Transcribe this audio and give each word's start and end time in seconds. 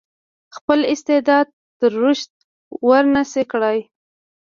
خپل 0.55 0.79
استعداد 0.93 1.47
ته 1.77 1.85
رشد 2.01 2.31
ورنه 2.89 3.23
شي 3.31 3.43
کړای. 3.51 3.79